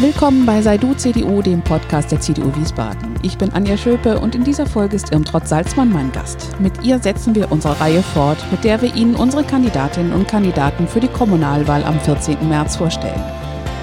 [0.00, 3.14] Willkommen bei Sei du CDU, dem Podcast der CDU Wiesbaden.
[3.22, 6.48] Ich bin Anja Schöpe und in dieser Folge ist Irmtrott Salzmann mein Gast.
[6.58, 10.88] Mit ihr setzen wir unsere Reihe fort, mit der wir Ihnen unsere Kandidatinnen und Kandidaten
[10.88, 12.48] für die Kommunalwahl am 14.
[12.48, 13.22] März vorstellen.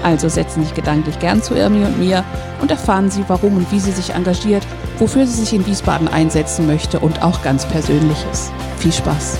[0.02, 2.22] Also setzen Sie sich gedanklich gern zu Irmi und mir
[2.60, 4.66] und erfahren Sie, warum und wie sie sich engagiert,
[4.98, 8.52] wofür sie sich in Wiesbaden einsetzen möchte und auch ganz Persönliches.
[8.76, 9.38] Viel Spaß!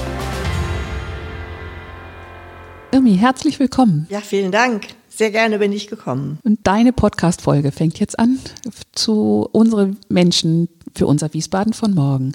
[2.92, 4.06] Irmi, herzlich willkommen.
[4.08, 5.01] Ja, vielen Dank.
[5.22, 6.40] Sehr gerne bin ich gekommen.
[6.42, 8.40] Und deine Podcast-Folge fängt jetzt an
[8.90, 12.32] zu unsere Menschen für unser Wiesbaden von morgen.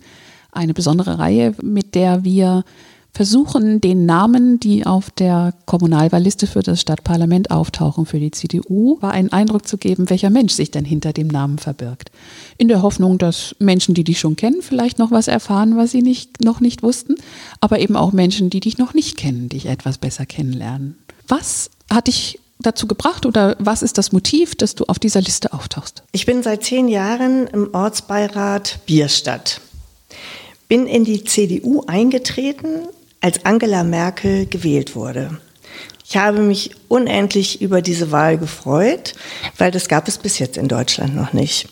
[0.53, 2.63] Eine besondere Reihe, mit der wir
[3.11, 9.33] versuchen, den Namen, die auf der Kommunalwahlliste für das Stadtparlament auftauchen für die CDU, einen
[9.33, 12.09] Eindruck zu geben, welcher Mensch sich denn hinter dem Namen verbirgt.
[12.57, 16.01] In der Hoffnung, dass Menschen, die dich schon kennen, vielleicht noch was erfahren, was sie
[16.01, 17.15] nicht, noch nicht wussten,
[17.59, 20.95] aber eben auch Menschen, die dich noch nicht kennen, dich etwas besser kennenlernen.
[21.27, 25.53] Was hat dich dazu gebracht oder was ist das Motiv, dass du auf dieser Liste
[25.53, 26.03] auftauchst?
[26.11, 29.61] Ich bin seit zehn Jahren im Ortsbeirat Bierstadt.
[30.67, 32.87] Bin in die CDU eingetreten,
[33.21, 35.39] als Angela Merkel gewählt wurde.
[36.09, 39.13] Ich habe mich unendlich über diese Wahl gefreut,
[39.57, 41.67] weil das gab es bis jetzt in Deutschland noch nicht.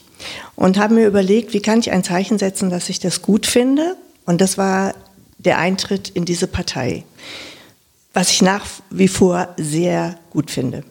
[0.55, 3.95] Und habe mir überlegt, wie kann ich ein Zeichen setzen, dass ich das gut finde.
[4.25, 4.93] Und das war
[5.37, 7.03] der Eintritt in diese Partei
[8.15, 10.83] was ich nach wie vor sehr gut finde.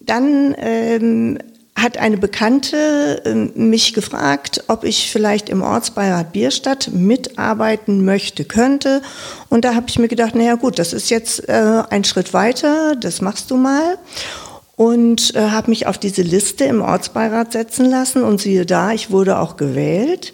[0.00, 1.38] Dann ähm,
[1.76, 9.02] hat eine Bekannte äh, mich gefragt, ob ich vielleicht im Ortsbeirat Bierstadt mitarbeiten möchte, könnte.
[9.50, 12.96] Und da habe ich mir gedacht, naja gut, das ist jetzt äh, ein Schritt weiter,
[12.96, 13.98] das machst du mal.
[14.76, 19.10] Und äh, habe mich auf diese Liste im Ortsbeirat setzen lassen und siehe da, ich
[19.10, 20.32] wurde auch gewählt,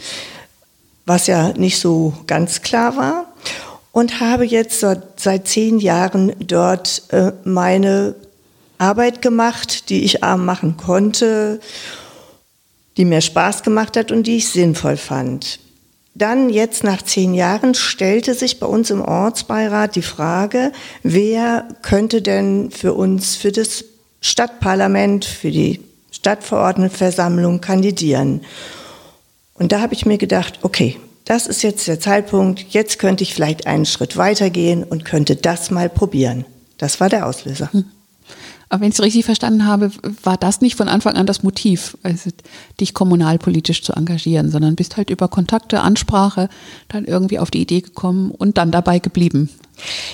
[1.04, 3.25] was ja nicht so ganz klar war
[3.96, 8.14] und habe jetzt seit zehn Jahren dort äh, meine
[8.76, 11.60] Arbeit gemacht, die ich arm machen konnte,
[12.98, 15.60] die mir Spaß gemacht hat und die ich sinnvoll fand.
[16.14, 22.20] Dann jetzt nach zehn Jahren stellte sich bei uns im Ortsbeirat die Frage, wer könnte
[22.20, 23.82] denn für uns, für das
[24.20, 25.80] Stadtparlament, für die
[26.10, 28.42] Stadtverordnetenversammlung kandidieren.
[29.54, 33.34] Und da habe ich mir gedacht, okay, das ist jetzt der Zeitpunkt, jetzt könnte ich
[33.34, 36.44] vielleicht einen Schritt weitergehen und könnte das mal probieren.
[36.78, 37.72] Das war der Auslöser.
[37.72, 37.84] Hm.
[38.68, 39.90] Aber wenn ich es richtig verstanden habe,
[40.22, 42.30] war das nicht von Anfang an das Motiv, also
[42.80, 46.48] dich kommunalpolitisch zu engagieren, sondern bist halt über Kontakte, Ansprache
[46.88, 49.50] dann irgendwie auf die Idee gekommen und dann dabei geblieben.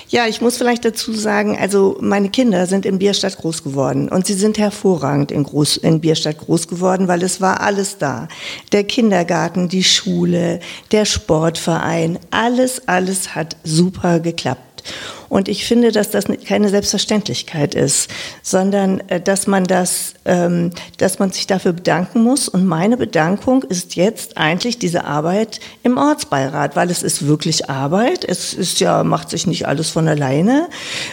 [0.09, 4.27] Ja, ich muss vielleicht dazu sagen, also meine Kinder sind in Bierstadt groß geworden und
[4.27, 8.27] sie sind hervorragend in, groß, in Bierstadt groß geworden, weil es war alles da.
[8.71, 10.59] Der Kindergarten, die Schule,
[10.91, 14.83] der Sportverein, alles, alles hat super geklappt.
[15.29, 18.09] Und ich finde, dass das keine Selbstverständlichkeit ist,
[18.41, 22.47] sondern äh, dass man das, ähm, dass man sich dafür bedanken muss.
[22.47, 28.23] Und meine Bedankung ist jetzt eigentlich diese Arbeit im Ortsbeirat, weil es ist wirklich Arbeit.
[28.23, 30.67] Es ist ja, macht sich nicht alles von alleine.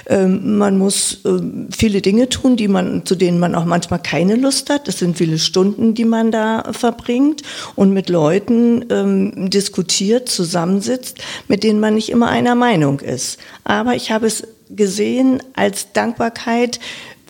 [0.06, 4.37] Ähm, man muss ähm, viele Dinge tun, die man, zu denen man auch manchmal keine
[4.37, 4.88] Lust hat.
[4.88, 7.43] Es sind viele Stunden, die man da verbringt
[7.76, 11.19] und mit Leuten ähm, diskutiert, zusammensitzt,
[11.49, 13.38] mit denen man nicht immer einer Meinung ist.
[13.65, 16.81] Aber ich habe es gesehen als Dankbarkeit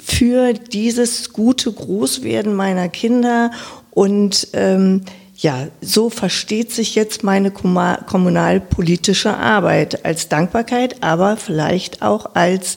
[0.02, 3.50] für dieses gute Großwerden meiner Kinder
[3.90, 5.02] und ähm,
[5.36, 12.76] ja, so versteht sich jetzt meine kommunalpolitische Arbeit als Dankbarkeit, aber vielleicht auch als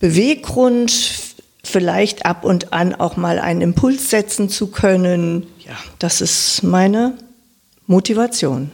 [0.00, 0.92] Beweggrund,
[1.62, 5.46] vielleicht ab und an auch mal einen Impuls setzen zu können.
[5.64, 7.16] Ja, das ist meine
[7.86, 8.72] Motivation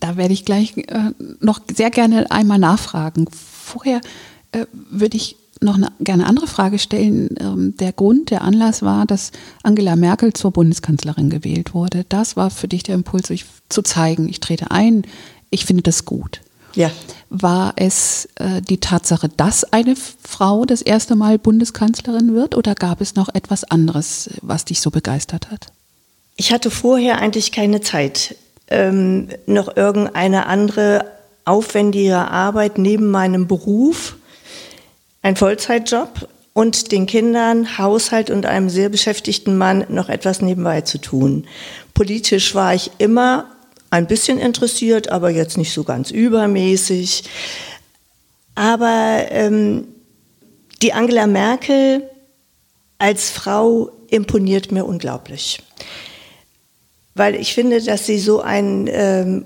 [0.00, 3.26] da werde ich gleich äh, noch sehr gerne einmal nachfragen.
[3.30, 4.00] Vorher
[4.52, 7.30] äh, würde ich noch eine gerne andere Frage stellen.
[7.40, 12.04] Ähm, der Grund, der Anlass war, dass Angela Merkel zur Bundeskanzlerin gewählt wurde.
[12.08, 15.02] Das war für dich der Impuls, ich, zu zeigen, ich trete ein,
[15.50, 16.40] ich finde das gut.
[16.74, 16.90] Ja.
[17.30, 23.00] War es äh, die Tatsache, dass eine Frau das erste Mal Bundeskanzlerin wird oder gab
[23.00, 25.66] es noch etwas anderes, was dich so begeistert hat?
[26.36, 28.36] Ich hatte vorher eigentlich keine Zeit
[28.70, 31.04] ähm, noch irgendeine andere
[31.44, 34.16] aufwendige Arbeit neben meinem Beruf,
[35.22, 40.98] ein Vollzeitjob und den Kindern, Haushalt und einem sehr beschäftigten Mann noch etwas nebenbei zu
[40.98, 41.46] tun.
[41.94, 43.46] Politisch war ich immer
[43.90, 47.24] ein bisschen interessiert, aber jetzt nicht so ganz übermäßig.
[48.54, 49.88] Aber ähm,
[50.82, 52.02] die Angela Merkel
[52.98, 55.60] als Frau imponiert mir unglaublich
[57.18, 59.44] weil ich finde, dass sie so ein, ähm,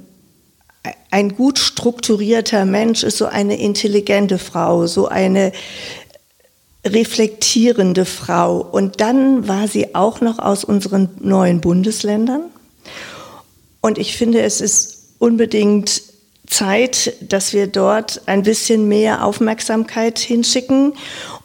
[1.11, 5.53] ein gut strukturierter Mensch ist, so eine intelligente Frau, so eine
[6.87, 8.59] reflektierende Frau.
[8.59, 12.43] Und dann war sie auch noch aus unseren neuen Bundesländern.
[13.81, 16.03] Und ich finde, es ist unbedingt
[16.47, 20.95] Zeit, dass wir dort ein bisschen mehr Aufmerksamkeit hinschicken.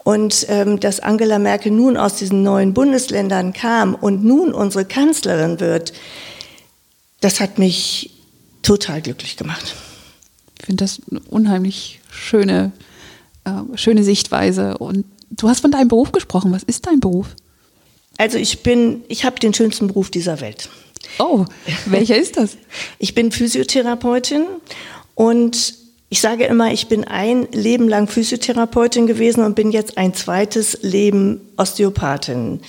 [0.08, 5.60] Und ähm, dass Angela Merkel nun aus diesen neuen Bundesländern kam und nun unsere Kanzlerin
[5.60, 5.92] wird,
[7.20, 8.12] das hat mich
[8.62, 9.76] total glücklich gemacht.
[10.60, 12.72] Ich finde das eine unheimlich schöne,
[13.44, 14.78] äh, schöne Sichtweise.
[14.78, 16.54] Und du hast von deinem Beruf gesprochen.
[16.54, 17.36] Was ist dein Beruf?
[18.18, 20.70] Also ich bin, ich habe den schönsten Beruf dieser Welt.
[21.20, 21.44] Oh,
[21.86, 22.56] welcher ist das?
[22.98, 24.46] Ich bin Physiotherapeutin
[25.16, 25.74] und
[26.10, 30.80] ich sage immer, ich bin ein Leben lang Physiotherapeutin gewesen und bin jetzt ein zweites
[30.82, 32.62] Leben Osteopathin.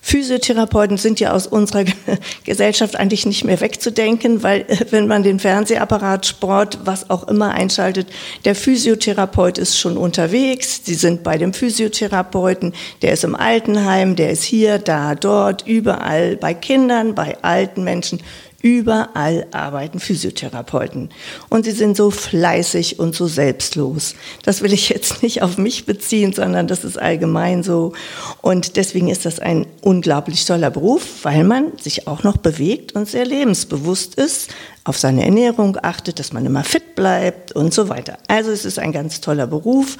[0.00, 1.84] Physiotherapeuten sind ja aus unserer
[2.44, 7.52] Gesellschaft eigentlich nicht mehr wegzudenken, weil äh, wenn man den Fernsehapparat, Sport, was auch immer
[7.52, 8.08] einschaltet,
[8.44, 14.30] der Physiotherapeut ist schon unterwegs, sie sind bei dem Physiotherapeuten, der ist im Altenheim, der
[14.30, 18.20] ist hier, da, dort, überall, bei Kindern, bei alten Menschen,
[18.64, 21.10] Überall arbeiten Physiotherapeuten.
[21.50, 24.14] Und sie sind so fleißig und so selbstlos.
[24.42, 27.92] Das will ich jetzt nicht auf mich beziehen, sondern das ist allgemein so.
[28.40, 33.06] Und deswegen ist das ein unglaublich toller Beruf, weil man sich auch noch bewegt und
[33.06, 34.48] sehr lebensbewusst ist,
[34.84, 38.18] auf seine Ernährung achtet, dass man immer fit bleibt und so weiter.
[38.28, 39.96] Also es ist ein ganz toller Beruf.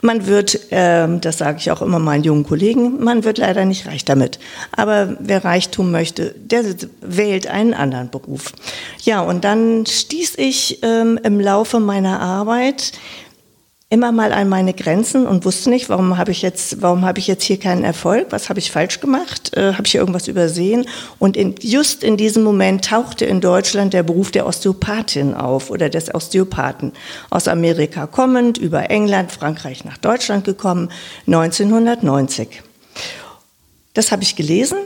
[0.00, 3.86] Man wird, ähm, das sage ich auch immer meinen jungen Kollegen, man wird leider nicht
[3.86, 4.38] reich damit.
[4.70, 6.64] Aber wer Reichtum möchte, der
[7.00, 8.52] wählt einen anderen Beruf.
[9.02, 12.92] Ja, und dann stieß ich ähm, im Laufe meiner Arbeit
[13.90, 17.26] immer mal an meine Grenzen und wusste nicht, warum habe ich jetzt, warum habe ich
[17.26, 18.26] jetzt hier keinen Erfolg?
[18.30, 19.56] Was habe ich falsch gemacht?
[19.56, 20.86] Äh, habe ich hier irgendwas übersehen?
[21.18, 25.88] Und in, just in diesem Moment tauchte in Deutschland der Beruf der Osteopathin auf oder
[25.88, 26.92] des Osteopathen.
[27.30, 30.90] Aus Amerika kommend, über England, Frankreich nach Deutschland gekommen,
[31.26, 32.62] 1990.
[33.94, 34.78] Das habe ich gelesen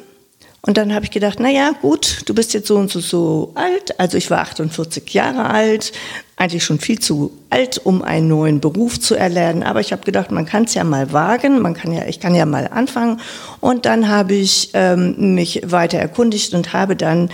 [0.64, 3.50] und dann habe ich gedacht, na ja, gut, du bist jetzt so und so so
[3.56, 3.98] alt.
[3.98, 5.92] Also ich war 48 Jahre alt,
[6.42, 9.62] eigentlich schon viel zu alt, um einen neuen Beruf zu erlernen.
[9.62, 12.34] Aber ich habe gedacht, man kann es ja mal wagen, man kann ja, ich kann
[12.34, 13.20] ja mal anfangen.
[13.60, 17.30] Und dann habe ich ähm, mich weiter erkundigt und habe dann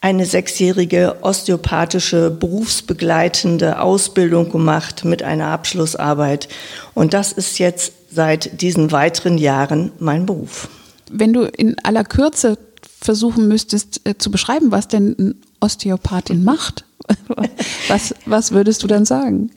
[0.00, 6.48] eine sechsjährige osteopathische berufsbegleitende Ausbildung gemacht mit einer Abschlussarbeit.
[6.94, 10.70] Und das ist jetzt seit diesen weiteren Jahren mein Beruf.
[11.10, 12.56] Wenn du in aller Kürze
[13.02, 16.85] versuchen müsstest äh, zu beschreiben, was denn ein Osteopathin macht,
[17.88, 19.50] was, was würdest du dann sagen?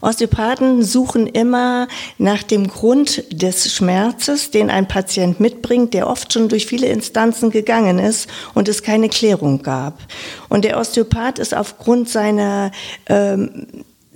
[0.00, 6.48] Osteopathen suchen immer nach dem Grund des Schmerzes, den ein Patient mitbringt, der oft schon
[6.48, 10.00] durch viele Instanzen gegangen ist und es keine Klärung gab.
[10.48, 12.72] Und der Osteopath ist aufgrund seiner
[13.06, 13.66] ähm,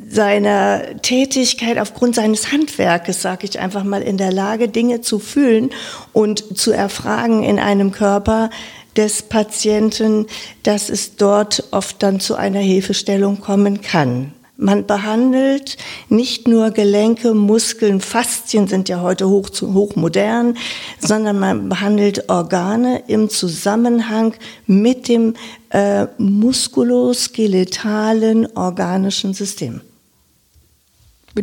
[0.08, 5.70] seiner Tätigkeit, aufgrund seines Handwerkes, sage ich einfach mal, in der Lage, Dinge zu fühlen
[6.12, 8.50] und zu erfragen in einem Körper
[8.96, 10.26] des Patienten,
[10.62, 14.32] dass es dort oft dann zu einer Hilfestellung kommen kann.
[14.58, 15.76] Man behandelt
[16.08, 20.56] nicht nur Gelenke, Muskeln, Faszien sind ja heute hoch, hoch modern,
[20.98, 24.32] sondern man behandelt Organe im Zusammenhang
[24.66, 25.34] mit dem
[25.70, 29.82] äh, muskuloskeletalen organischen System.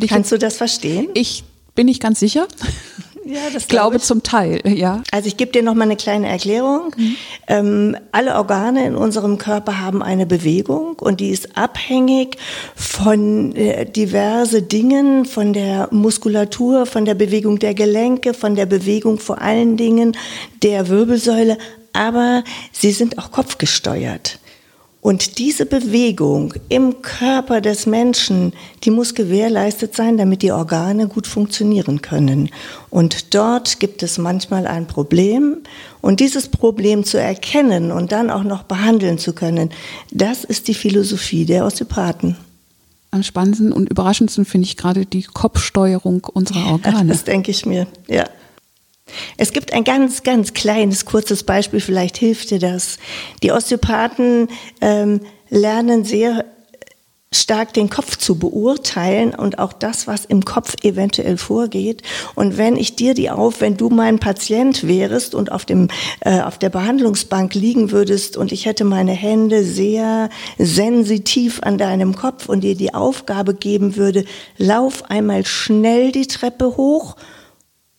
[0.09, 1.09] Kannst du das verstehen?
[1.13, 1.43] Ich
[1.75, 2.47] bin nicht ganz sicher.
[3.25, 4.03] Ja, das glaube ich.
[4.03, 5.01] zum Teil, ja.
[5.11, 6.93] Also ich gebe dir noch mal eine kleine Erklärung.
[6.97, 7.15] Mhm.
[7.47, 12.37] Ähm, alle Organe in unserem Körper haben eine Bewegung und die ist abhängig
[12.75, 19.19] von äh, diverse Dingen, von der Muskulatur, von der Bewegung der Gelenke, von der Bewegung
[19.19, 20.17] vor allen Dingen
[20.61, 21.57] der Wirbelsäule,
[21.93, 24.39] aber sie sind auch kopfgesteuert.
[25.03, 28.53] Und diese Bewegung im Körper des Menschen,
[28.85, 32.49] die muss gewährleistet sein, damit die Organe gut funktionieren können.
[32.89, 35.57] Und dort gibt es manchmal ein Problem.
[35.99, 39.71] Und dieses Problem zu erkennen und dann auch noch behandeln zu können,
[40.11, 42.37] das ist die Philosophie der Osteopathen.
[43.11, 47.07] Am spannendsten und überraschendsten finde ich gerade die Kopfsteuerung unserer Organe.
[47.09, 48.23] Das denke ich mir, ja.
[49.37, 52.97] Es gibt ein ganz, ganz kleines, kurzes Beispiel, vielleicht hilft dir das.
[53.41, 54.47] Die Osteopathen
[54.81, 56.45] ähm, lernen sehr
[57.33, 62.03] stark den Kopf zu beurteilen und auch das, was im Kopf eventuell vorgeht.
[62.35, 65.87] Und wenn ich dir die auf, wenn du mein Patient wärst und auf dem
[66.21, 72.15] äh, auf der Behandlungsbank liegen würdest und ich hätte meine Hände sehr sensitiv an deinem
[72.15, 74.25] Kopf und dir die Aufgabe geben würde,
[74.57, 77.15] lauf einmal schnell die Treppe hoch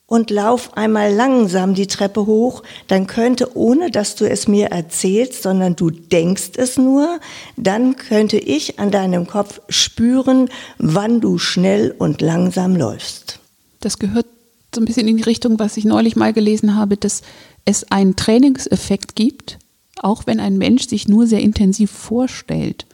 [0.06, 5.42] und lauf einmal langsam die Treppe hoch, dann könnte, ohne dass du es mir erzählst,
[5.42, 7.20] sondern du denkst es nur,
[7.56, 13.40] dann könnte ich an deinem Kopf spüren, wann du schnell und langsam läufst.
[13.80, 14.26] Das gehört
[14.74, 17.22] so ein bisschen in die Richtung, was ich neulich mal gelesen habe, dass
[17.64, 19.58] es einen Trainingseffekt gibt,
[20.02, 22.86] auch wenn ein Mensch sich nur sehr intensiv vorstellt,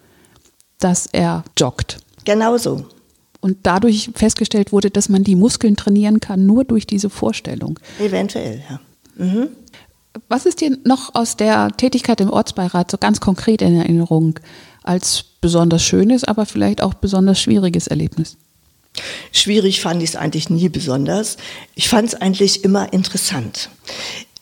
[0.78, 1.98] dass er joggt.
[2.24, 2.84] Genauso.
[3.40, 7.78] Und dadurch festgestellt wurde, dass man die Muskeln trainieren kann, nur durch diese Vorstellung.
[7.98, 8.80] Eventuell, ja.
[9.16, 9.48] Mhm.
[10.28, 14.38] Was ist dir noch aus der Tätigkeit im Ortsbeirat so ganz konkret in Erinnerung
[14.82, 18.36] als besonders schönes, aber vielleicht auch besonders schwieriges Erlebnis?
[19.32, 21.36] Schwierig fand ich es eigentlich nie besonders.
[21.74, 23.70] Ich fand es eigentlich immer interessant.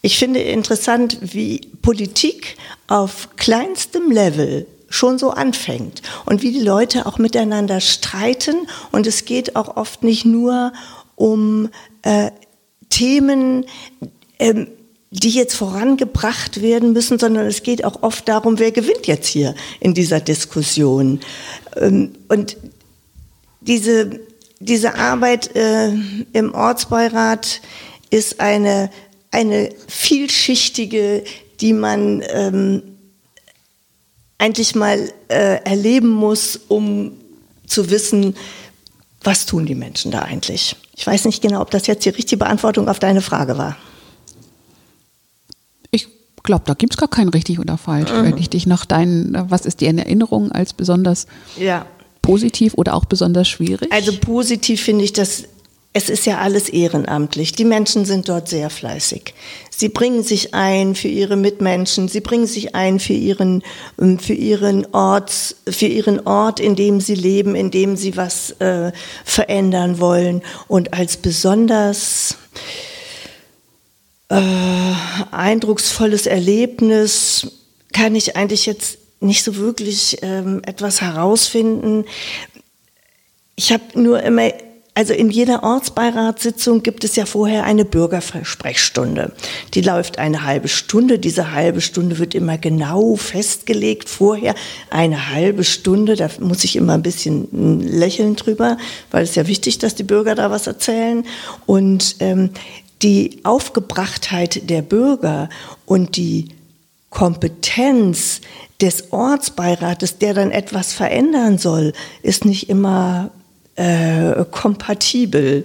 [0.00, 7.06] Ich finde interessant, wie Politik auf kleinstem Level schon so anfängt und wie die Leute
[7.06, 8.66] auch miteinander streiten.
[8.90, 10.72] Und es geht auch oft nicht nur
[11.14, 11.68] um
[12.02, 12.30] äh,
[12.88, 13.66] Themen,
[14.38, 14.68] ähm,
[15.10, 19.54] die jetzt vorangebracht werden müssen, sondern es geht auch oft darum, wer gewinnt jetzt hier
[19.80, 21.20] in dieser Diskussion.
[21.76, 22.56] Ähm, und
[23.60, 24.20] diese,
[24.60, 25.92] diese Arbeit äh,
[26.32, 27.60] im Ortsbeirat
[28.10, 28.90] ist eine,
[29.30, 31.24] eine vielschichtige,
[31.60, 32.82] die man ähm,
[34.38, 37.12] eigentlich mal äh, erleben muss, um
[37.66, 38.36] zu wissen,
[39.22, 40.76] was tun die Menschen da eigentlich.
[40.96, 43.76] Ich weiß nicht genau, ob das jetzt die richtige Beantwortung auf deine Frage war.
[45.90, 46.08] Ich
[46.44, 48.10] glaube, da gibt es gar kein richtig oder falsch.
[48.10, 48.24] Mhm.
[48.24, 51.26] Wenn ich dich nach deinen, was ist dir in Erinnerung als besonders
[51.56, 51.84] ja.
[52.22, 53.92] positiv oder auch besonders schwierig?
[53.92, 55.44] Also positiv finde ich, dass
[55.98, 57.52] es ist ja alles ehrenamtlich.
[57.52, 59.34] Die Menschen sind dort sehr fleißig.
[59.68, 62.06] Sie bringen sich ein für ihre Mitmenschen.
[62.06, 63.64] Sie bringen sich ein für ihren,
[64.00, 68.52] ähm, für ihren Ort, für ihren Ort, in dem sie leben, in dem sie was
[68.60, 68.92] äh,
[69.24, 70.42] verändern wollen.
[70.68, 72.36] Und als besonders
[74.28, 74.40] äh,
[75.32, 77.50] eindrucksvolles Erlebnis
[77.92, 82.04] kann ich eigentlich jetzt nicht so wirklich ähm, etwas herausfinden.
[83.56, 84.52] Ich habe nur immer
[84.98, 89.30] also in jeder Ortsbeiratssitzung gibt es ja vorher eine Bürgersprechstunde.
[89.74, 91.20] Die läuft eine halbe Stunde.
[91.20, 94.08] Diese halbe Stunde wird immer genau festgelegt.
[94.08, 94.56] Vorher
[94.90, 96.16] eine halbe Stunde.
[96.16, 98.76] Da muss ich immer ein bisschen lächeln drüber,
[99.12, 101.24] weil es ja wichtig, dass die Bürger da was erzählen.
[101.64, 102.50] Und ähm,
[103.02, 105.48] die Aufgebrachtheit der Bürger
[105.86, 106.48] und die
[107.10, 108.40] Kompetenz
[108.80, 111.92] des Ortsbeirates, der dann etwas verändern soll,
[112.24, 113.30] ist nicht immer
[113.78, 115.64] äh, kompatibel.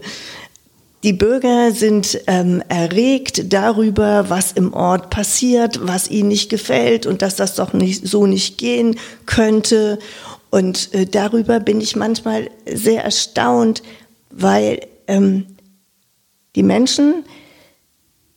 [1.03, 7.21] Die Bürger sind ähm, erregt darüber, was im Ort passiert, was ihnen nicht gefällt und
[7.21, 9.99] dass das doch nicht so nicht gehen könnte.
[10.49, 13.83] Und äh, darüber bin ich manchmal sehr erstaunt,
[14.29, 15.47] weil ähm,
[16.55, 17.25] die Menschen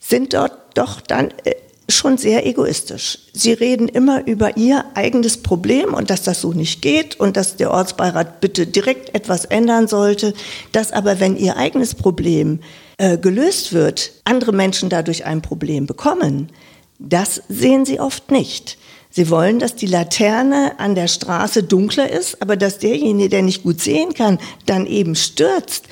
[0.00, 1.54] sind dort doch dann äh,
[1.97, 3.19] schon sehr egoistisch.
[3.33, 7.57] Sie reden immer über ihr eigenes Problem und dass das so nicht geht und dass
[7.57, 10.35] der Ortsbeirat bitte direkt etwas ändern sollte,
[10.73, 12.61] dass aber wenn ihr eigenes Problem
[12.99, 16.50] äh, gelöst wird, andere Menschen dadurch ein Problem bekommen.
[16.99, 18.79] Das sehen sie oft nicht.
[19.11, 23.62] Sie wollen, dass die Laterne an der Straße dunkler ist, aber dass derjenige, der nicht
[23.62, 25.85] gut sehen kann, dann eben stürzt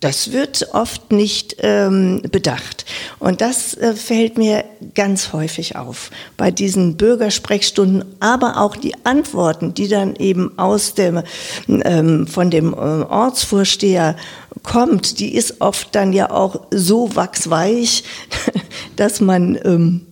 [0.00, 2.86] das wird oft nicht ähm, bedacht.
[3.18, 4.64] Und das äh, fällt mir
[4.94, 11.22] ganz häufig auf bei diesen Bürgersprechstunden, aber auch die Antworten, die dann eben aus dem,
[11.68, 14.16] ähm, von dem äh, Ortsvorsteher
[14.62, 18.04] kommt, die ist oft dann ja auch so wachsweich,
[18.96, 20.06] dass man ähm,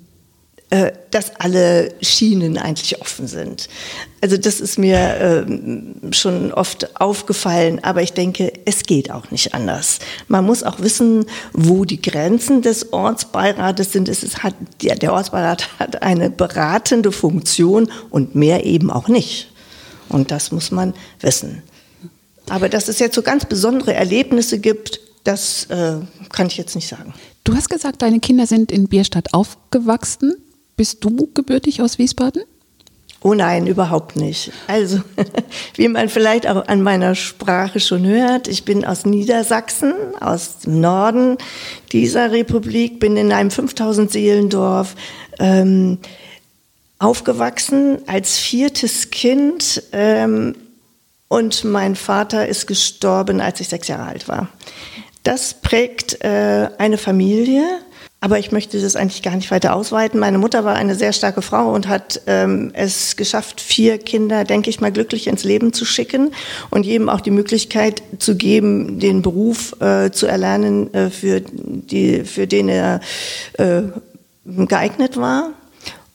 [0.71, 3.71] äh, dass alle Schienen eigentlich offen sind.
[4.21, 9.55] Also das ist mir äh, schon oft aufgefallen, aber ich denke, es geht auch nicht
[9.55, 9.99] anders.
[10.27, 14.11] Man muss auch wissen, wo die Grenzen des Ortsbeirates sind.
[14.11, 19.51] Es ist, hat, der, der Ortsbeirat hat eine beratende Funktion und mehr eben auch nicht.
[20.11, 21.63] Und das muss man wissen.
[22.51, 25.97] Aber dass es jetzt so ganz besondere Erlebnisse gibt, das äh,
[26.31, 27.15] kann ich jetzt nicht sagen.
[27.45, 30.35] Du hast gesagt, deine Kinder sind in Bierstadt aufgewachsen.
[30.79, 32.45] Bist du gebürtig aus Wiesbaden?
[33.21, 34.53] Oh nein, überhaupt nicht.
[34.69, 35.01] Also,
[35.75, 40.81] wie man vielleicht auch an meiner Sprache schon hört, ich bin aus Niedersachsen, aus dem
[40.81, 41.37] Norden
[41.91, 44.95] dieser Republik, bin in einem 5000 Seelendorf
[45.41, 45.99] ähm,
[47.01, 50.55] aufgewachsen als viertes Kind ähm,
[51.27, 54.49] und mein Vater ist gestorben, als ich sechs Jahre alt war.
[55.25, 57.65] Das prägt äh, eine Familie
[58.21, 60.19] aber ich möchte das eigentlich gar nicht weiter ausweiten.
[60.19, 64.71] Meine Mutter war eine sehr starke Frau und hat ähm, es geschafft, vier Kinder, denke
[64.71, 66.33] ich mal, glücklich ins Leben zu schicken
[66.71, 72.25] und jedem auch die Möglichkeit zu geben, den Beruf äh, zu erlernen, äh, für, die,
[72.25, 73.01] für den er
[73.55, 73.83] äh,
[74.45, 75.51] geeignet war.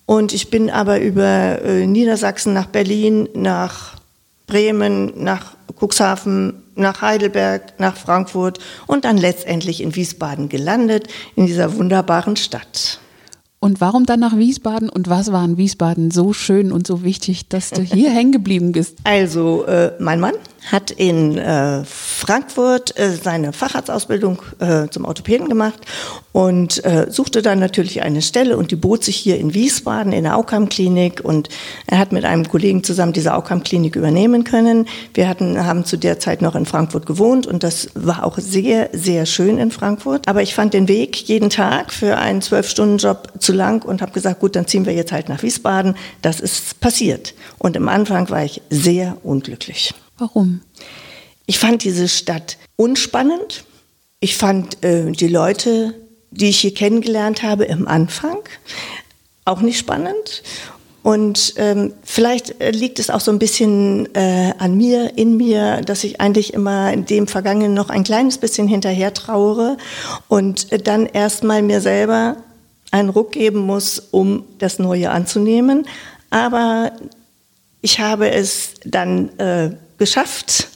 [0.05, 3.93] Und ich bin aber über äh, Niedersachsen nach Berlin, nach
[4.45, 11.75] Bremen, nach Cuxhaven, nach Heidelberg, nach Frankfurt und dann letztendlich in Wiesbaden gelandet, in dieser
[11.75, 12.99] wunderbaren Stadt.
[13.59, 17.47] Und warum dann nach Wiesbaden und was war in Wiesbaden so schön und so wichtig,
[17.47, 18.97] dass du hier hängen geblieben bist?
[19.03, 20.33] Also, äh, mein Mann
[20.71, 25.79] hat in äh, Frankfurt äh, seine Facharztausbildung äh, zum Orthopäden gemacht
[26.31, 30.23] und äh, suchte dann natürlich eine Stelle und die bot sich hier in Wiesbaden in
[30.23, 31.49] der Aukam-Klinik und
[31.85, 34.87] er hat mit einem Kollegen zusammen diese Aukam-Klinik übernehmen können.
[35.13, 38.89] Wir hatten, haben zu der Zeit noch in Frankfurt gewohnt und das war auch sehr,
[38.93, 40.27] sehr schön in Frankfurt.
[40.27, 44.39] Aber ich fand den Weg jeden Tag für einen Zwölf-Stunden-Job zu lang und habe gesagt,
[44.39, 45.95] gut, dann ziehen wir jetzt halt nach Wiesbaden.
[46.21, 47.33] Das ist passiert.
[47.59, 49.93] Und am Anfang war ich sehr unglücklich.
[50.17, 50.61] Warum?
[51.45, 53.65] Ich fand diese Stadt unspannend.
[54.19, 55.93] Ich fand äh, die Leute,
[56.31, 58.37] die ich hier kennengelernt habe im Anfang,
[59.45, 60.43] auch nicht spannend.
[61.03, 65.81] Und ähm, vielleicht äh, liegt es auch so ein bisschen äh, an mir, in mir,
[65.81, 69.77] dass ich eigentlich immer dem Vergangenen noch ein kleines bisschen hinterher trauere
[70.29, 72.37] und äh, dann erstmal mir selber
[72.91, 75.85] einen Ruck geben muss, um das Neue anzunehmen.
[76.29, 76.93] Aber
[77.81, 79.71] ich habe es dann äh,
[80.03, 80.67] geschafft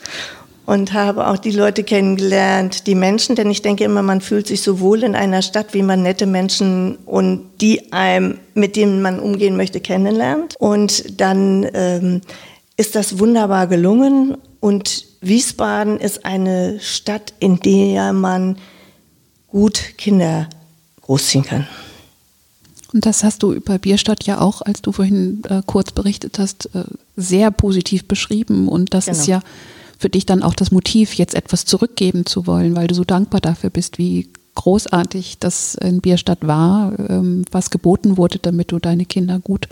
[0.66, 4.62] und habe auch die Leute kennengelernt, die Menschen, denn ich denke immer, man fühlt sich
[4.62, 9.20] so wohl in einer Stadt, wie man nette Menschen und die einem, mit denen man
[9.20, 10.56] umgehen möchte, kennenlernt.
[10.60, 12.22] Und dann ähm,
[12.78, 18.58] ist das wunderbar gelungen und Wiesbaden ist eine Stadt, in der man
[19.48, 20.48] gut Kinder
[21.02, 21.68] großziehen kann.
[22.94, 26.70] Und das hast du über Bierstadt ja auch, als du vorhin äh, kurz berichtet hast,
[26.74, 26.84] äh,
[27.16, 28.68] sehr positiv beschrieben.
[28.68, 29.18] Und das genau.
[29.18, 29.42] ist ja
[29.98, 33.42] für dich dann auch das Motiv, jetzt etwas zurückgeben zu wollen, weil du so dankbar
[33.42, 39.06] dafür bist, wie großartig das in Bierstadt war, ähm, was geboten wurde, damit du deine
[39.06, 39.68] Kinder gut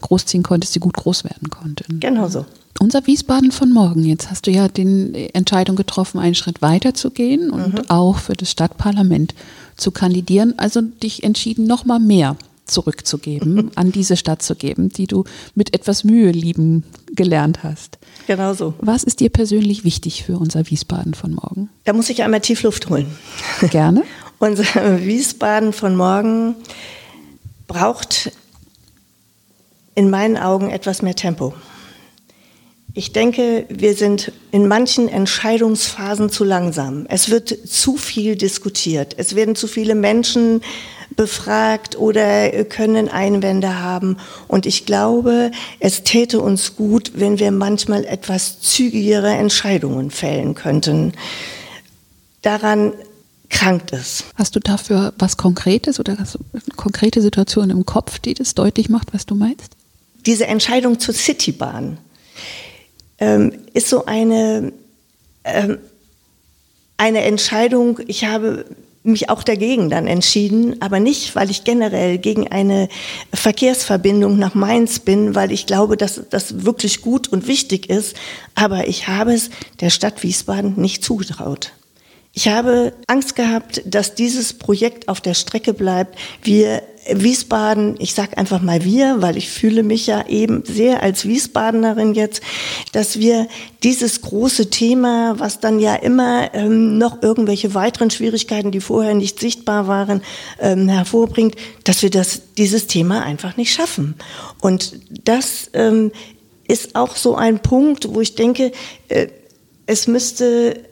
[0.00, 2.00] großziehen konntest, sie gut groß werden konnten.
[2.00, 2.44] Genau so.
[2.80, 4.04] Unser Wiesbaden von morgen.
[4.04, 7.82] Jetzt hast du ja die Entscheidung getroffen, einen Schritt weiter zu gehen und mhm.
[7.90, 9.34] auch für das Stadtparlament
[9.76, 10.54] zu kandidieren.
[10.58, 12.36] Also dich entschieden, noch mal mehr
[12.72, 17.98] zurückzugeben, an diese Stadt zu geben, die du mit etwas Mühe lieben gelernt hast.
[18.26, 18.74] Genau so.
[18.80, 21.68] Was ist dir persönlich wichtig für unser Wiesbaden von morgen?
[21.84, 23.06] Da muss ich einmal Tiefluft holen.
[23.70, 24.02] Gerne.
[24.38, 24.64] unser
[25.04, 26.56] Wiesbaden von morgen
[27.68, 28.32] braucht
[29.94, 31.54] in meinen Augen etwas mehr Tempo.
[32.94, 37.06] Ich denke, wir sind in manchen Entscheidungsphasen zu langsam.
[37.08, 39.14] Es wird zu viel diskutiert.
[39.16, 40.60] Es werden zu viele Menschen
[41.16, 44.18] befragt oder können Einwände haben.
[44.46, 51.14] Und ich glaube, es täte uns gut, wenn wir manchmal etwas zügigere Entscheidungen fällen könnten.
[52.42, 52.92] Daran
[53.48, 54.24] krankt es.
[54.34, 56.26] Hast du dafür was Konkretes oder eine
[56.76, 59.76] konkrete Situation im Kopf, die das deutlich macht, was du meinst?
[60.26, 61.98] Diese Entscheidung zur Citybahn
[63.22, 64.72] ähm, ist so eine,
[65.44, 65.78] ähm,
[66.96, 68.64] eine Entscheidung, ich habe
[69.04, 72.88] mich auch dagegen dann entschieden, aber nicht, weil ich generell gegen eine
[73.32, 78.16] Verkehrsverbindung nach Mainz bin, weil ich glaube, dass das wirklich gut und wichtig ist,
[78.56, 81.72] aber ich habe es der Stadt Wiesbaden nicht zugetraut.
[82.32, 86.18] Ich habe Angst gehabt, dass dieses Projekt auf der Strecke bleibt.
[86.42, 91.26] Wir Wiesbaden, ich sage einfach mal wir, weil ich fühle mich ja eben sehr als
[91.26, 92.42] Wiesbadenerin jetzt,
[92.92, 93.48] dass wir
[93.82, 99.40] dieses große Thema, was dann ja immer ähm, noch irgendwelche weiteren Schwierigkeiten, die vorher nicht
[99.40, 100.22] sichtbar waren,
[100.60, 104.14] ähm, hervorbringt, dass wir das, dieses Thema einfach nicht schaffen.
[104.60, 106.12] Und das ähm,
[106.68, 108.70] ist auch so ein Punkt, wo ich denke,
[109.08, 109.26] äh,
[109.86, 110.84] es müsste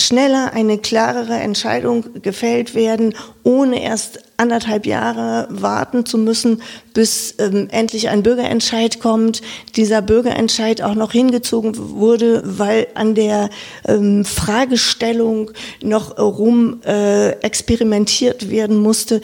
[0.00, 6.62] schneller eine klarere Entscheidung gefällt werden, ohne erst anderthalb Jahre warten zu müssen,
[6.94, 9.42] bis ähm, endlich ein Bürgerentscheid kommt.
[9.76, 13.50] Dieser Bürgerentscheid auch noch hingezogen wurde, weil an der
[13.86, 15.50] ähm, Fragestellung
[15.82, 19.20] noch rum äh, experimentiert werden musste.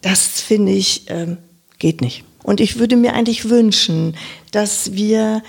[0.00, 1.36] Das finde ich äh,
[1.82, 2.24] geht nicht.
[2.44, 4.16] Und ich würde mir eigentlich wünschen,
[4.52, 5.42] dass wir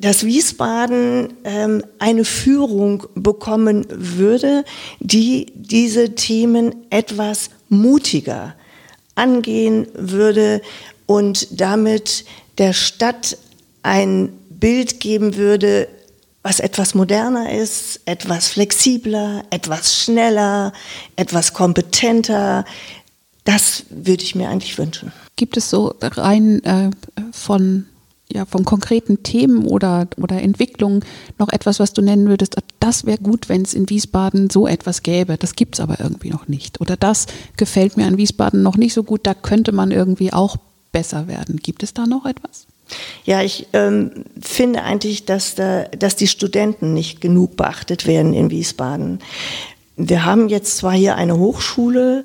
[0.00, 4.64] dass Wiesbaden ähm, eine Führung bekommen würde,
[4.98, 8.54] die diese Themen etwas mutiger
[9.14, 10.62] angehen würde
[11.06, 12.24] und damit
[12.58, 13.36] der Stadt
[13.82, 15.88] ein Bild geben würde,
[16.42, 20.72] was etwas moderner ist, etwas flexibler, etwas schneller,
[21.16, 22.64] etwas kompetenter.
[23.44, 25.12] Das würde ich mir eigentlich wünschen.
[25.36, 26.90] Gibt es so rein äh,
[27.32, 27.86] von
[28.32, 31.04] ja, von konkreten Themen oder, oder Entwicklungen
[31.38, 35.02] noch etwas, was du nennen würdest, das wäre gut, wenn es in Wiesbaden so etwas
[35.02, 35.36] gäbe.
[35.36, 36.80] Das gibt es aber irgendwie noch nicht.
[36.80, 40.56] Oder das gefällt mir an Wiesbaden noch nicht so gut, da könnte man irgendwie auch
[40.92, 41.56] besser werden.
[41.56, 42.66] Gibt es da noch etwas?
[43.24, 48.50] Ja, ich ähm, finde eigentlich, dass, da, dass die Studenten nicht genug beachtet werden in
[48.50, 49.20] Wiesbaden.
[49.96, 52.24] Wir haben jetzt zwar hier eine Hochschule,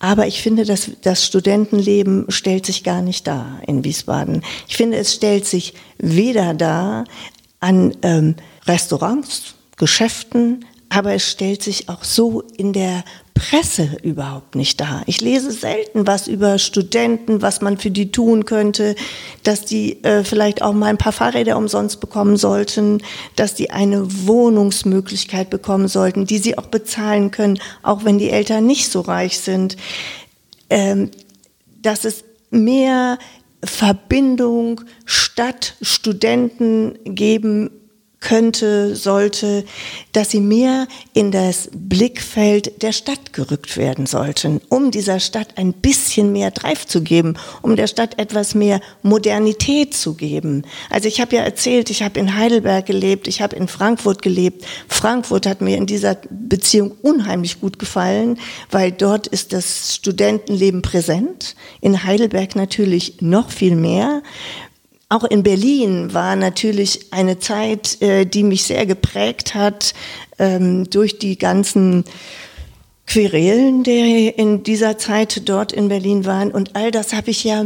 [0.00, 4.42] aber ich finde, dass das Studentenleben stellt sich gar nicht dar in Wiesbaden.
[4.66, 7.04] Ich finde, es stellt sich weder dar
[7.60, 8.34] an ähm,
[8.66, 13.04] Restaurants, Geschäften, aber es stellt sich auch so in der
[13.40, 15.02] Presse überhaupt nicht dar.
[15.06, 18.94] Ich lese selten was über Studenten, was man für die tun könnte,
[19.44, 23.02] dass die äh, vielleicht auch mal ein paar Fahrräder umsonst bekommen sollten,
[23.36, 28.66] dass die eine Wohnungsmöglichkeit bekommen sollten, die sie auch bezahlen können, auch wenn die Eltern
[28.66, 29.78] nicht so reich sind.
[30.68, 31.10] Ähm,
[31.80, 33.18] dass es mehr
[33.64, 37.70] Verbindung Stadt, Studenten geben
[38.20, 39.64] könnte, sollte,
[40.12, 45.72] dass sie mehr in das Blickfeld der Stadt gerückt werden sollten, um dieser Stadt ein
[45.72, 50.64] bisschen mehr Drive zu geben, um der Stadt etwas mehr Modernität zu geben.
[50.90, 54.66] Also ich habe ja erzählt, ich habe in Heidelberg gelebt, ich habe in Frankfurt gelebt.
[54.88, 58.38] Frankfurt hat mir in dieser Beziehung unheimlich gut gefallen,
[58.70, 64.22] weil dort ist das Studentenleben präsent, in Heidelberg natürlich noch viel mehr.
[65.12, 69.92] Auch in Berlin war natürlich eine Zeit, äh, die mich sehr geprägt hat
[70.38, 72.04] ähm, durch die ganzen
[73.08, 76.52] Querelen, die in dieser Zeit dort in Berlin waren.
[76.52, 77.64] Und all das habe ich ja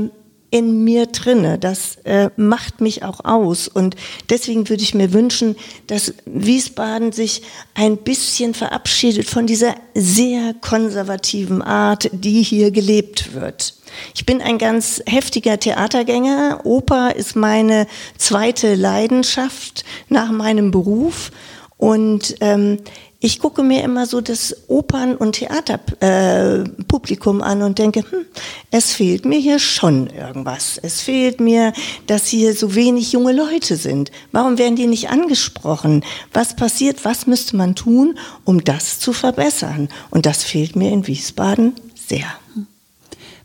[0.55, 1.59] in mir drinne.
[1.59, 3.67] Das äh, macht mich auch aus.
[3.67, 3.97] Und
[4.31, 5.57] deswegen würde ich mir wünschen,
[5.89, 7.43] dass Wiesbaden sich
[7.75, 13.75] ein bisschen verabschiedet von dieser sehr konservativen Art, die hier gelebt wird.
[14.15, 16.61] Ich bin ein ganz heftiger Theatergänger.
[16.63, 21.33] Oper ist meine zweite Leidenschaft nach meinem Beruf.
[21.79, 22.79] Und ähm,
[23.25, 28.27] ich gucke mir immer so das Opern- und Theaterpublikum äh, an und denke, hm,
[28.71, 30.79] es fehlt mir hier schon irgendwas.
[30.83, 31.73] Es fehlt mir,
[32.07, 34.11] dass hier so wenig junge Leute sind.
[34.31, 36.05] Warum werden die nicht angesprochen?
[36.35, 37.07] Was passiert?
[37.07, 39.89] Was müsste man tun, um das zu verbessern?
[40.11, 42.27] Und das fehlt mir in Wiesbaden sehr.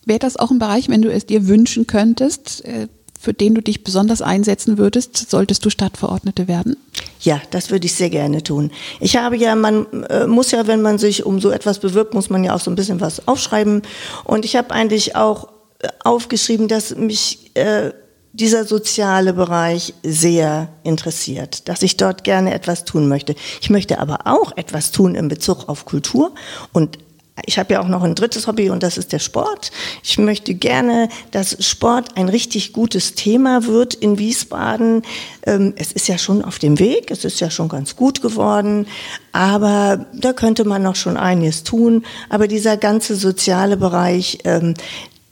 [0.04, 3.62] Wäre das auch ein Bereich, wenn du es dir wünschen könntest, äh, für den du
[3.62, 6.77] dich besonders einsetzen würdest, solltest du Stadtverordnete werden?
[7.19, 8.71] Ja, das würde ich sehr gerne tun.
[9.01, 12.29] Ich habe ja, man äh, muss ja, wenn man sich um so etwas bewirbt, muss
[12.29, 13.82] man ja auch so ein bisschen was aufschreiben.
[14.23, 17.91] Und ich habe eigentlich auch äh, aufgeschrieben, dass mich äh,
[18.32, 23.36] dieser soziale Bereich sehr interessiert, dass ich dort gerne etwas tun möchte.
[23.60, 26.34] Ich möchte aber auch etwas tun in Bezug auf Kultur
[26.71, 26.99] und
[27.45, 29.71] ich habe ja auch noch ein drittes Hobby und das ist der Sport.
[30.04, 35.04] Ich möchte gerne, dass Sport ein richtig gutes Thema wird in Wiesbaden.
[35.45, 38.88] Ähm, es ist ja schon auf dem Weg, es ist ja schon ganz gut geworden,
[39.32, 42.06] aber da könnte man noch schon einiges tun.
[42.30, 44.73] Aber dieser ganze soziale Bereich, ähm,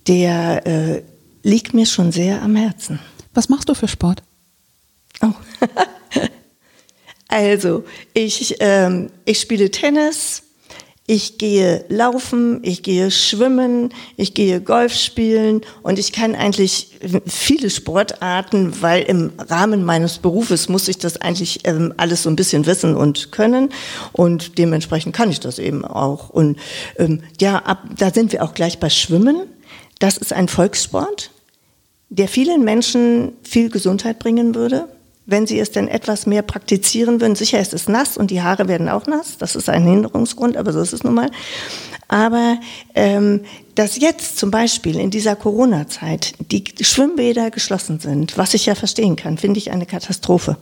[0.08, 1.02] der äh,
[1.44, 3.00] liegt mir schon sehr am Herzen.
[3.34, 4.24] Was machst du für Sport?
[5.22, 5.34] Oh.
[7.28, 10.44] also, ich, ähm, ich spiele Tennis,
[11.10, 17.70] ich gehe laufen, ich gehe schwimmen, ich gehe Golf spielen und ich kann eigentlich viele
[17.70, 22.66] Sportarten, weil im Rahmen meines Berufes muss ich das eigentlich ähm, alles so ein bisschen
[22.66, 23.70] wissen und können
[24.12, 26.30] und dementsprechend kann ich das eben auch.
[26.30, 26.60] Und
[26.98, 29.48] ähm, ja, ab, da sind wir auch gleich bei Schwimmen.
[30.00, 31.32] Das ist ein Volkssport,
[32.10, 34.90] der vielen Menschen viel Gesundheit bringen würde
[35.28, 37.36] wenn sie es denn etwas mehr praktizieren würden.
[37.36, 39.38] Sicher ist es nass und die Haare werden auch nass.
[39.38, 41.30] Das ist ein Hinderungsgrund, aber so ist es nun mal.
[42.08, 42.58] Aber
[42.96, 43.42] ähm,
[43.76, 49.18] dass jetzt zum Beispiel in dieser Corona-Zeit die Schwimmbäder geschlossen sind, was ich ja verstehen
[49.18, 50.58] kann, finde ich eine Katastrophe.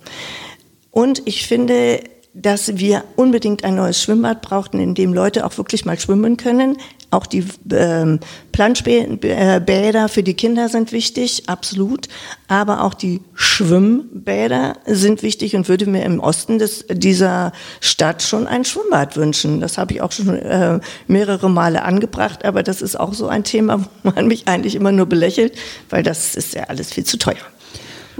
[0.89, 2.01] Und ich finde,
[2.33, 6.77] dass wir unbedingt ein neues Schwimmbad brauchten, in dem Leute auch wirklich mal schwimmen können.
[7.11, 8.19] Auch die ähm,
[8.51, 12.07] Planschbäder für die Kinder sind wichtig, absolut.
[12.47, 18.47] Aber auch die Schwimmbäder sind wichtig und würde mir im Osten des, dieser Stadt schon
[18.47, 19.61] ein Schwimmbad wünschen.
[19.61, 23.43] Das habe ich auch schon äh, mehrere Male angebracht, aber das ist auch so ein
[23.43, 25.53] Thema, wo man mich eigentlich immer nur belächelt,
[25.89, 27.35] weil das ist ja alles viel zu teuer.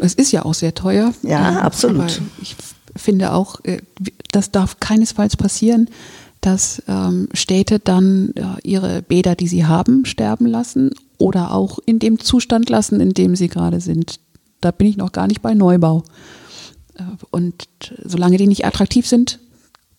[0.02, 1.14] Es ist ja auch sehr teuer.
[1.24, 2.22] Ja, absolut.
[2.42, 2.56] ich
[2.96, 3.82] finde auch, äh,
[4.32, 5.90] das darf keinesfalls passieren,
[6.46, 12.20] dass ähm, Städte dann ihre Bäder, die sie haben, sterben lassen oder auch in dem
[12.20, 14.20] Zustand lassen, in dem sie gerade sind.
[14.62, 16.04] Da bin ich noch gar nicht bei Neubau.
[16.98, 17.68] Äh, und
[18.04, 19.40] solange die nicht attraktiv sind,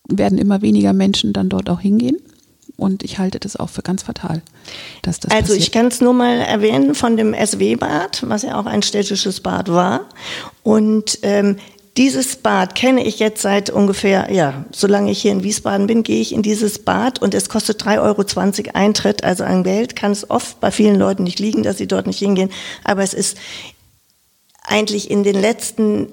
[0.08, 2.16] werden immer weniger Menschen dann dort auch hingehen.
[2.76, 4.42] Und ich halte das auch für ganz fatal,
[5.02, 5.60] dass das Also passiert.
[5.60, 9.70] ich kann es nur mal erwähnen von dem SW-Bad, was ja auch ein städtisches Bad
[9.70, 10.02] war.
[10.62, 11.56] Und ähm,
[11.96, 16.20] dieses Bad kenne ich jetzt seit ungefähr, ja, solange ich hier in Wiesbaden bin, gehe
[16.20, 19.24] ich in dieses Bad und es kostet 3,20 Euro Eintritt.
[19.24, 22.18] Also an Geld kann es oft bei vielen Leuten nicht liegen, dass sie dort nicht
[22.18, 22.50] hingehen.
[22.84, 23.38] Aber es ist
[24.62, 26.08] eigentlich in den letzten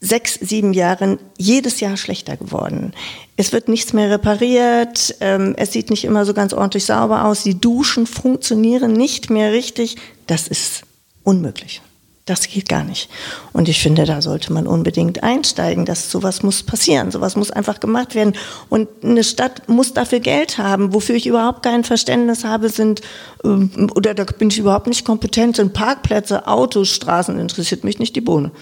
[0.00, 2.92] sechs, sieben Jahren jedes Jahr schlechter geworden.
[3.36, 7.42] Es wird nichts mehr repariert, ähm, es sieht nicht immer so ganz ordentlich sauber aus,
[7.42, 9.96] die Duschen funktionieren nicht mehr richtig.
[10.26, 10.82] Das ist
[11.22, 11.82] unmöglich.
[12.30, 13.10] Das geht gar nicht.
[13.52, 15.84] Und ich finde, da sollte man unbedingt einsteigen.
[15.84, 17.10] dass sowas muss passieren.
[17.10, 18.34] Sowas muss einfach gemacht werden.
[18.68, 20.94] Und eine Stadt muss dafür Geld haben.
[20.94, 23.00] Wofür ich überhaupt kein Verständnis habe, sind,
[23.42, 28.14] ähm, oder da bin ich überhaupt nicht kompetent, sind Parkplätze, Autos, Straßen, interessiert mich nicht
[28.14, 28.52] die Bohne.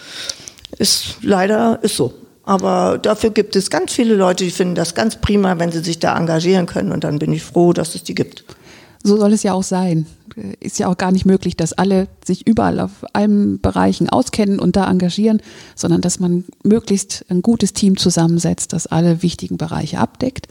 [0.78, 2.14] Ist leider, ist so.
[2.44, 5.98] Aber dafür gibt es ganz viele Leute, die finden das ganz prima, wenn sie sich
[5.98, 6.90] da engagieren können.
[6.90, 8.44] Und dann bin ich froh, dass es die gibt.
[9.02, 10.06] So soll es ja auch sein.
[10.60, 14.76] Ist ja auch gar nicht möglich, dass alle sich überall auf allen Bereichen auskennen und
[14.76, 15.42] da engagieren,
[15.74, 20.48] sondern dass man möglichst ein gutes Team zusammensetzt, das alle wichtigen Bereiche abdeckt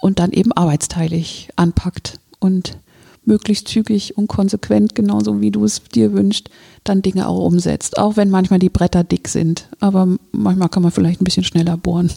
[0.00, 2.78] und dann eben arbeitsteilig anpackt und
[3.26, 6.50] möglichst zügig und konsequent, genauso wie du es dir wünschst,
[6.84, 7.98] dann Dinge auch umsetzt.
[7.98, 9.68] Auch wenn manchmal die Bretter dick sind.
[9.80, 12.10] Aber manchmal kann man vielleicht ein bisschen schneller bohren.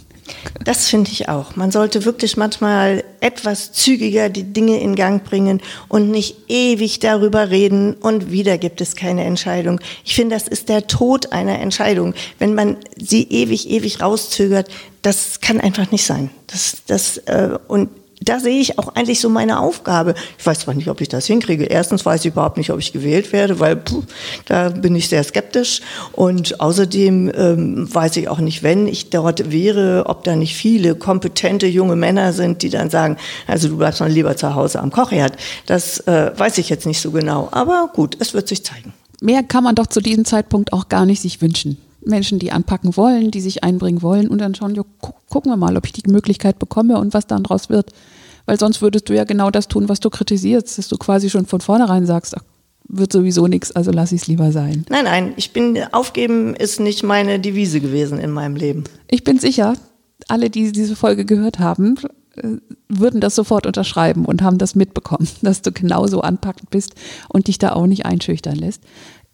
[0.63, 1.55] Das finde ich auch.
[1.55, 7.49] Man sollte wirklich manchmal etwas zügiger die Dinge in Gang bringen und nicht ewig darüber
[7.49, 9.79] reden und wieder gibt es keine Entscheidung.
[10.03, 12.13] Ich finde, das ist der Tod einer Entscheidung.
[12.39, 14.69] Wenn man sie ewig, ewig rauszögert,
[15.01, 16.29] das kann einfach nicht sein.
[16.47, 17.89] Das, das, äh, und
[18.21, 20.15] da sehe ich auch eigentlich so meine Aufgabe.
[20.37, 21.65] Ich weiß zwar nicht, ob ich das hinkriege.
[21.65, 24.03] Erstens weiß ich überhaupt nicht, ob ich gewählt werde, weil puh,
[24.45, 25.81] da bin ich sehr skeptisch.
[26.13, 30.95] Und außerdem ähm, weiß ich auch nicht, wenn ich dort wäre, ob da nicht viele
[30.95, 34.91] kompetente junge Männer sind, die dann sagen, also du bleibst mal lieber zu Hause am
[34.91, 35.33] Kochherd.
[35.67, 37.49] Das äh, weiß ich jetzt nicht so genau.
[37.51, 38.93] Aber gut, es wird sich zeigen.
[39.21, 41.77] Mehr kann man doch zu diesem Zeitpunkt auch gar nicht sich wünschen.
[42.07, 45.57] Menschen, die anpacken wollen, die sich einbringen wollen und dann schauen, ja, gu gucken wir
[45.57, 47.91] mal, ob ich die Möglichkeit bekomme und was dann draus wird.
[48.45, 51.45] Weil sonst würdest du ja genau das tun, was du kritisierst, dass du quasi schon
[51.45, 52.43] von vornherein sagst, ach,
[52.87, 54.85] wird sowieso nichts, also lass ich es lieber sein.
[54.89, 58.85] Nein, nein, ich bin, aufgeben ist nicht meine Devise gewesen in meinem Leben.
[59.09, 59.75] Ich bin sicher,
[60.27, 61.95] alle, die diese Folge gehört haben,
[62.35, 66.93] äh, würden das sofort unterschreiben und haben das mitbekommen, dass du genauso anpackend bist
[67.29, 68.81] und dich da auch nicht einschüchtern lässt.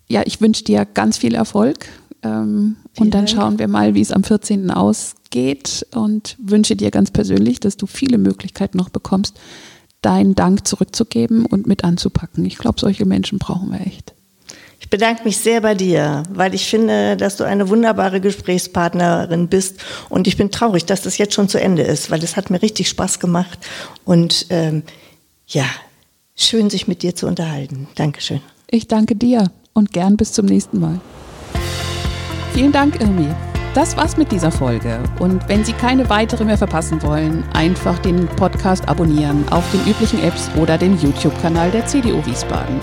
[0.09, 1.87] Ja, ich wünsche dir ganz viel Erfolg
[2.23, 4.71] ähm, und dann schauen wir mal, wie es am 14.
[4.71, 9.39] ausgeht und wünsche dir ganz persönlich, dass du viele Möglichkeiten noch bekommst,
[10.01, 12.45] deinen Dank zurückzugeben und mit anzupacken.
[12.45, 14.13] Ich glaube, solche Menschen brauchen wir echt.
[14.79, 19.79] Ich bedanke mich sehr bei dir, weil ich finde, dass du eine wunderbare Gesprächspartnerin bist
[20.09, 22.61] und ich bin traurig, dass das jetzt schon zu Ende ist, weil es hat mir
[22.61, 23.59] richtig Spaß gemacht
[24.03, 24.83] und ähm,
[25.47, 25.65] ja,
[26.35, 27.87] schön sich mit dir zu unterhalten.
[27.95, 28.41] Dankeschön.
[28.69, 30.99] Ich danke dir und gern bis zum nächsten Mal.
[32.53, 33.27] Vielen Dank, Irmi.
[33.73, 34.99] Das war's mit dieser Folge.
[35.17, 40.23] Und wenn Sie keine weitere mehr verpassen wollen, einfach den Podcast abonnieren auf den üblichen
[40.23, 42.79] Apps oder dem YouTube-Kanal der CDU Wiesbaden.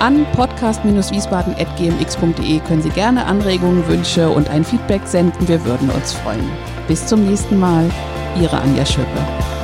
[0.00, 5.46] An podcast-wiesbaden.gmx.de können Sie gerne Anregungen, Wünsche und ein Feedback senden.
[5.46, 6.48] Wir würden uns freuen.
[6.86, 7.90] Bis zum nächsten Mal.
[8.40, 9.57] Ihre Anja Schöppe.